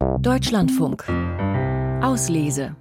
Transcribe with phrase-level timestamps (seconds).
[0.00, 1.04] Deutschlandfunk.
[2.00, 2.74] Auslese.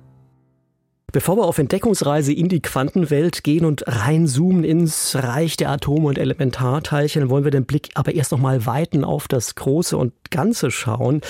[1.12, 6.18] Bevor wir auf Entdeckungsreise in die Quantenwelt gehen und reinzoomen ins Reich der Atome und
[6.18, 10.70] Elementarteilchen, wollen wir den Blick aber erst noch mal weiten auf das Große und Ganze
[10.70, 11.22] schauen.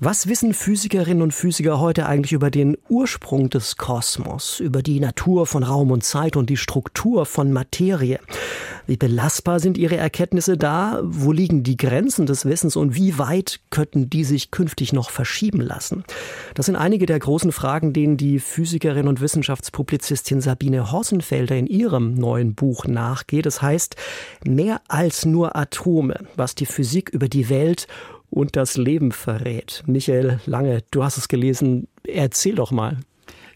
[0.00, 5.46] Was wissen Physikerinnen und Physiker heute eigentlich über den Ursprung des Kosmos, über die Natur
[5.46, 8.20] von Raum und Zeit und die Struktur von Materie?
[8.86, 11.00] Wie belastbar sind ihre Erkenntnisse da?
[11.02, 15.60] Wo liegen die Grenzen des Wissens und wie weit könnten die sich künftig noch verschieben
[15.60, 16.04] lassen?
[16.54, 22.14] Das sind einige der großen Fragen, denen die Physikerin und Wissenschaftspublizistin Sabine Hossenfelder in ihrem
[22.14, 23.44] neuen Buch nachgeht.
[23.44, 23.96] Es das heißt
[24.44, 27.88] Mehr als nur Atome, was die Physik über die Welt
[28.30, 29.82] und das Leben verrät.
[29.86, 31.88] Michael Lange, du hast es gelesen.
[32.04, 32.98] Erzähl doch mal.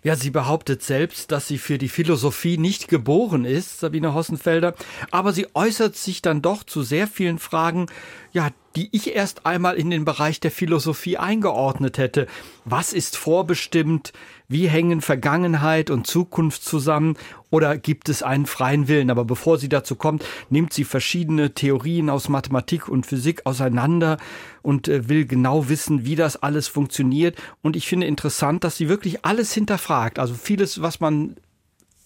[0.04, 4.74] Ja, sie behauptet selbst, dass sie für die Philosophie nicht geboren ist, Sabine Hossenfelder,
[5.12, 7.86] aber sie äußert sich dann doch zu sehr vielen Fragen,
[8.32, 12.26] ja, die ich erst einmal in den Bereich der Philosophie eingeordnet hätte.
[12.64, 14.12] Was ist vorbestimmt?
[14.48, 17.16] Wie hängen Vergangenheit und Zukunft zusammen?
[17.50, 19.10] Oder gibt es einen freien Willen?
[19.10, 24.16] Aber bevor sie dazu kommt, nimmt sie verschiedene Theorien aus Mathematik und Physik auseinander
[24.62, 27.36] und äh, will genau wissen, wie das alles funktioniert.
[27.60, 30.18] Und ich finde interessant, dass sie wirklich alles hinterfragt.
[30.18, 31.36] Also vieles, was man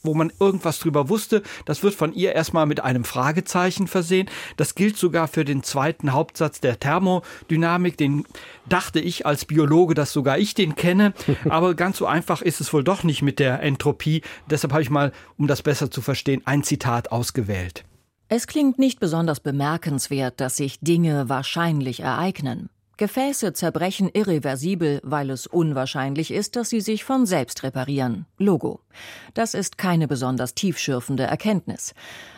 [0.06, 1.42] wo man irgendwas drüber wusste.
[1.64, 4.28] Das wird von ihr erstmal mit einem Fragezeichen versehen.
[4.56, 7.96] Das gilt sogar für den zweiten Hauptsatz der Thermodynamik.
[7.96, 8.24] Den
[8.68, 11.12] dachte ich als Biologe, dass sogar ich den kenne.
[11.48, 14.22] Aber ganz so einfach ist es wohl doch nicht mit der Entropie.
[14.48, 17.84] Deshalb habe ich mal, um das besser zu verstehen, ein Zitat ausgewählt.
[18.28, 22.70] Es klingt nicht besonders bemerkenswert, dass sich Dinge wahrscheinlich ereignen.
[22.98, 28.24] Gefäße zerbrechen irreversibel, weil es unwahrscheinlich ist, dass sie sich von selbst reparieren.
[28.38, 28.80] Logo.
[29.34, 31.94] Das ist keine besonders tiefschürfende Erkenntnis.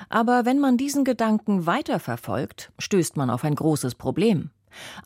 [0.08, 4.50] Aber wenn man diesen Gedanken weiterverfolgt, stößt man auf ein großes Problem.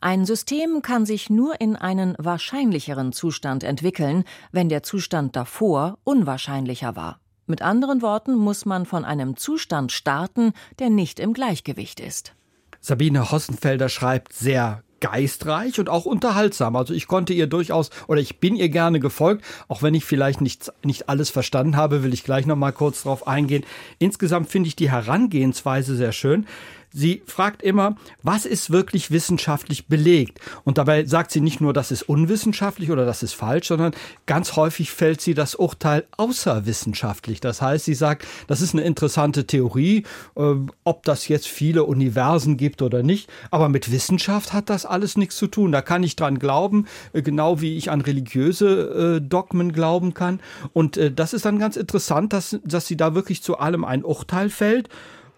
[0.01, 6.95] Ein System kann sich nur in einen wahrscheinlicheren Zustand entwickeln, wenn der Zustand davor unwahrscheinlicher
[6.95, 7.19] war.
[7.45, 12.33] Mit anderen Worten muss man von einem Zustand starten, der nicht im Gleichgewicht ist.
[12.79, 16.77] Sabine Hossenfelder schreibt sehr geistreich und auch unterhaltsam.
[16.77, 20.39] Also ich konnte ihr durchaus oder ich bin ihr gerne gefolgt, auch wenn ich vielleicht
[20.39, 23.65] nicht, nicht alles verstanden habe, will ich gleich noch mal kurz drauf eingehen.
[23.99, 26.47] Insgesamt finde ich die Herangehensweise sehr schön.
[26.95, 30.39] Sie fragt immer, was ist wirklich wissenschaftlich belegt?
[30.63, 33.93] Und dabei sagt sie nicht nur, das ist unwissenschaftlich oder das ist falsch, sondern
[34.27, 37.41] ganz häufig fällt sie das Urteil außerwissenschaftlich.
[37.41, 40.03] Das heißt, sie sagt, das ist eine interessante Theorie,
[40.35, 45.17] äh, ob das jetzt viele Universen gibt oder nicht, aber mit Wissenschaft hat das alles
[45.17, 45.71] nichts zu tun.
[45.71, 50.41] Da kann ich dran glauben, äh, genau wie ich an religiöse äh, Dogmen glauben kann.
[50.73, 54.49] Und das ist dann ganz interessant, dass, dass sie da wirklich zu allem ein Urteil
[54.49, 54.89] fällt.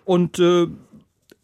[0.04, 0.68] Und äh,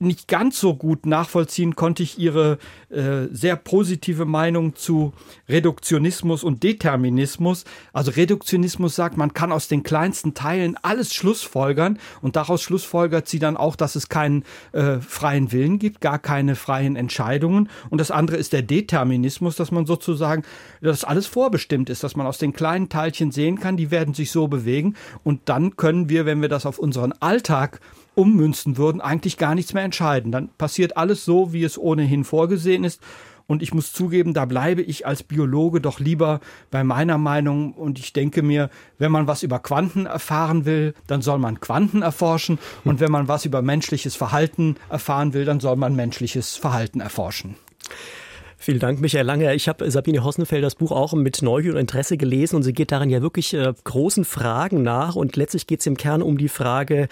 [0.02, 2.58] nicht ganz so gut nachvollziehen konnte ich ihre
[2.90, 5.14] äh, sehr positive Meinung zu
[5.48, 7.66] Reduktionismus und Determinismus.
[7.94, 13.40] Also Reduktionismus sagt, man kann aus den kleinsten Teilen alles schlussfolgern und daraus schlussfolgert sie
[13.40, 17.70] dann auch, dass es keinen äh, freien Willen gibt, gar keine freien Entscheidungen.
[17.90, 20.44] Und das andere ist der Determinismus, dass man sozusagen,
[20.82, 24.32] dass alles vorbestimmt ist, dass man aus den kleinen Teilchen sehen kann, die werden sich
[24.32, 27.80] so bewegen und dann können wir, wenn wir das auf unseren Alltag
[28.16, 30.32] ummünzen würden, eigentlich gar nichts mehr entscheiden.
[30.32, 33.02] Dann passiert alles so, wie es ohnehin vorgesehen ist.
[33.48, 36.40] Und ich muss zugeben, da bleibe ich als Biologe doch lieber
[36.70, 37.74] bei meiner Meinung.
[37.74, 42.02] Und ich denke mir, wenn man was über Quanten erfahren will, dann soll man Quanten
[42.02, 42.60] erforschen.
[42.86, 47.56] Und wenn man was über menschliches Verhalten erfahren will, dann soll man menschliches Verhalten erforschen.
[48.64, 49.56] Vielen Dank, Michael Lange.
[49.56, 52.92] Ich habe Sabine Hossenfeld das Buch auch mit Neugier und Interesse gelesen und sie geht
[52.92, 56.48] darin ja wirklich äh, großen Fragen nach und letztlich geht es im Kern um die
[56.48, 57.08] Frage,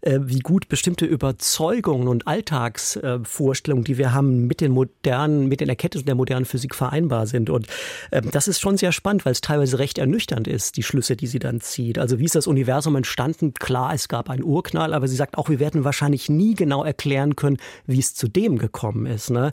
[0.00, 5.60] äh, wie gut bestimmte Überzeugungen und Alltagsvorstellungen, äh, die wir haben, mit den modernen, mit
[5.60, 7.50] den Erkenntnissen der modernen Physik vereinbar sind.
[7.50, 7.66] Und
[8.10, 11.26] ähm, das ist schon sehr spannend, weil es teilweise recht ernüchternd ist, die Schlüsse, die
[11.26, 11.98] sie dann zieht.
[11.98, 13.52] Also wie ist das Universum entstanden?
[13.52, 17.36] Klar, es gab einen Urknall, aber sie sagt auch, wir werden wahrscheinlich nie genau erklären
[17.36, 19.28] können, wie es zu dem gekommen ist.
[19.28, 19.52] Ne?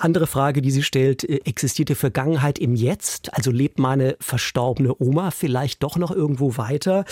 [0.00, 3.34] Andere Frage, die sie stellt, äh, existiert die Vergangenheit im Jetzt?
[3.34, 7.04] Also lebt meine verstorbene Oma vielleicht doch noch irgendwo weiter?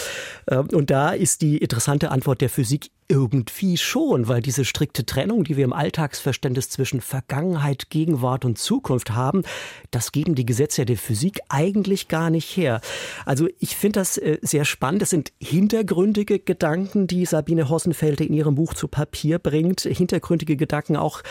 [0.51, 5.43] Ähm, und da ist die interessante Antwort der Physik irgendwie schon, weil diese strikte Trennung,
[5.43, 9.43] die wir im Alltagsverständnis zwischen Vergangenheit, Gegenwart und Zukunft haben,
[9.91, 12.81] das geben die Gesetze der Physik eigentlich gar nicht her.
[13.27, 15.03] Also ich finde das äh, sehr spannend.
[15.03, 19.81] Das sind hintergründige Gedanken, die Sabine Hossenfelder in ihrem Buch zu Papier bringt.
[19.81, 21.23] Hintergründige Gedanken auch,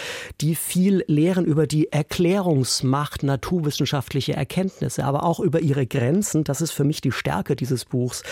[0.42, 6.44] die viel lehren über die Erklärungsmacht naturwissenschaftlicher Erkenntnisse, aber auch über ihre Grenzen.
[6.44, 8.24] Das ist für mich die Stärke dieses Buchs.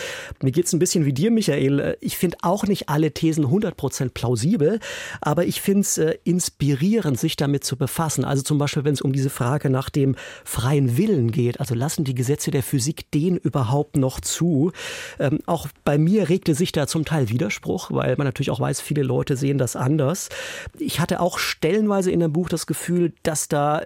[0.42, 1.98] Mir geht es ein bisschen wie dir, Michael.
[2.01, 4.80] Ich finde auch nicht alle Thesen Thesen 100% plausibel,
[5.22, 8.25] aber ich finde es äh, inspirierend, sich damit zu befassen.
[8.25, 11.60] Also zum Beispiel, wenn es um diese Frage nach dem freien Willen geht.
[11.60, 14.72] Also lassen die Gesetze der Physik den überhaupt noch zu?
[15.19, 18.81] Ähm, auch bei mir regte sich da zum Teil Widerspruch, weil man natürlich auch weiß,
[18.81, 20.30] viele Leute sehen das anders.
[20.80, 23.76] Ich hatte auch stellenweise in dem Buch das Gefühl, dass da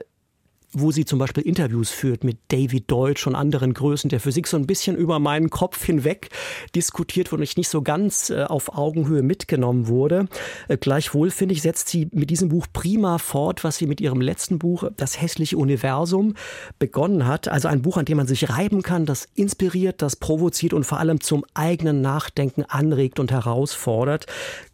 [0.73, 4.57] wo sie zum Beispiel Interviews führt mit David Deutsch und anderen Größen der Physik, so
[4.57, 6.29] ein bisschen über meinen Kopf hinweg
[6.75, 10.27] diskutiert wurde und ich nicht so ganz äh, auf Augenhöhe mitgenommen wurde.
[10.67, 14.21] Äh, gleichwohl, finde ich, setzt sie mit diesem Buch prima fort, was sie mit ihrem
[14.21, 16.35] letzten Buch, Das hässliche Universum,
[16.79, 17.47] begonnen hat.
[17.47, 20.99] Also ein Buch, an dem man sich reiben kann, das inspiriert, das provoziert und vor
[20.99, 24.25] allem zum eigenen Nachdenken anregt und herausfordert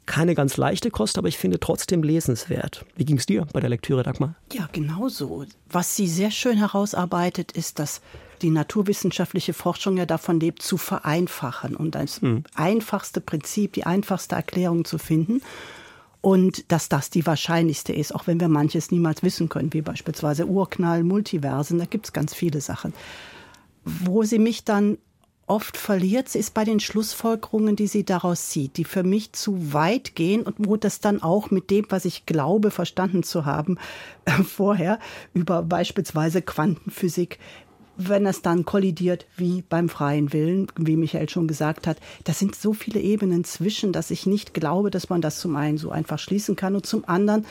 [0.07, 2.85] keine ganz leichte Kost, aber ich finde trotzdem lesenswert.
[2.95, 4.35] Wie ging es dir bei der Lektüre, Dagmar?
[4.51, 5.45] Ja, genauso.
[5.69, 8.01] Was sie sehr schön herausarbeitet, ist, dass
[8.41, 12.43] die naturwissenschaftliche Forschung ja davon lebt, zu vereinfachen und das hm.
[12.55, 15.41] einfachste Prinzip, die einfachste Erklärung zu finden.
[16.21, 20.47] Und dass das die wahrscheinlichste ist, auch wenn wir manches niemals wissen können, wie beispielsweise
[20.47, 22.93] Urknall, Multiversen, da gibt es ganz viele Sachen.
[23.85, 24.97] Wo sie mich dann
[25.47, 30.13] oft verliert, ist bei den Schlussfolgerungen, die sie daraus zieht, die für mich zu weit
[30.13, 33.77] gehen und wo das dann auch mit dem, was ich glaube, verstanden zu haben,
[34.25, 34.99] äh, vorher
[35.33, 37.39] über beispielsweise Quantenphysik,
[37.97, 42.55] wenn das dann kollidiert wie beim freien Willen, wie Michael schon gesagt hat, da sind
[42.55, 46.19] so viele Ebenen zwischen, dass ich nicht glaube, dass man das zum einen so einfach
[46.19, 47.45] schließen kann und zum anderen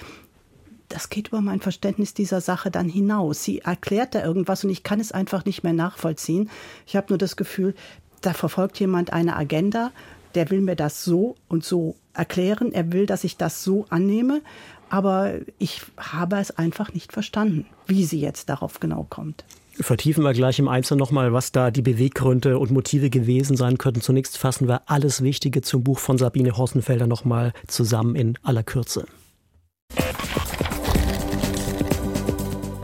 [0.89, 3.43] das geht über mein Verständnis dieser Sache dann hinaus.
[3.45, 6.51] Sie erklärt da irgendwas und ich kann es einfach nicht mehr nachvollziehen.
[6.87, 7.75] Ich habe nur das Gefühl,
[8.21, 9.93] da verfolgt jemand eine Agenda,
[10.35, 14.43] der will mir das so und so erklären, er will, dass ich das so annehme,
[14.89, 19.45] aber ich habe es einfach nicht verstanden, wie sie jetzt darauf genau kommt.
[19.79, 24.01] Vertiefen wir gleich im Einzelnen nochmal, was da die Beweggründe und Motive gewesen sein könnten.
[24.01, 29.05] Zunächst fassen wir alles Wichtige zum Buch von Sabine Hossenfelder nochmal zusammen in aller Kürze.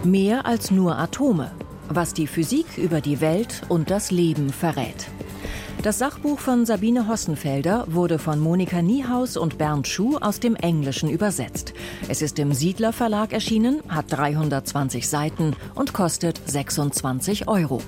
[0.05, 1.53] Mehr als nur Atome,
[1.89, 5.07] was die Physik über die Welt und das Leben verrät.
[5.83, 11.09] Das Sachbuch von Sabine Hossenfelder wurde von Monika Niehaus und Bernd Schuh aus dem Englischen
[11.09, 11.73] übersetzt.
[12.09, 17.81] Es ist im Siedler Verlag erschienen, hat 320 Seiten und kostet 26 Euro.